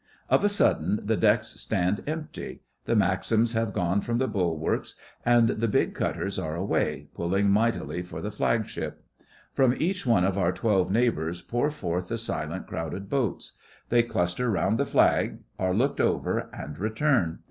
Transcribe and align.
Of 0.31 0.43
a 0.43 0.49
sudden 0.49 0.99
the 1.03 1.15
decks 1.15 1.49
stand 1.61 2.01
empty; 2.07 2.61
the 2.85 2.95
Maxims 2.95 3.53
have 3.53 3.71
gone 3.71 4.01
from 4.01 4.17
the 4.17 4.27
bulwarks, 4.27 4.95
and 5.23 5.49
the 5.49 5.67
big 5.67 5.93
cutters 5.93 6.39
are 6.39 6.55
away, 6.55 7.09
pulling 7.13 7.51
mightily 7.51 8.01
for 8.01 8.19
the 8.19 8.31
Flagship. 8.31 9.03
From 9.53 9.75
each 9.77 10.03
one 10.03 10.25
of 10.25 10.39
our 10.39 10.53
twelve 10.53 10.89
neighbours 10.89 11.43
pour 11.43 11.69
forth 11.69 12.07
the 12.07 12.17
silent 12.17 12.65
crowded 12.65 13.09
boats. 13.09 13.51
They 13.89 14.01
cluster 14.01 14.49
round 14.49 14.79
the 14.79 14.87
Flag, 14.87 15.37
are 15.59 15.71
looked 15.75 15.99
over, 16.01 16.49
and 16.51 16.79
return. 16.79 17.37